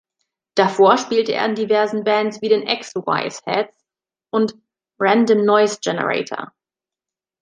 Davor 0.55 0.97
spielte 0.97 1.31
er 1.33 1.45
in 1.45 1.53
diversen 1.53 2.03
Bands 2.03 2.41
wie 2.41 2.49
den 2.49 2.65
"Ex-Wise 2.65 3.43
Heads" 3.45 3.85
und 4.31 4.55
"Random 4.99 5.45
Noise 5.45 5.77
Generator". 5.79 6.51